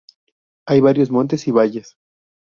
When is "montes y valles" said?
1.11-1.95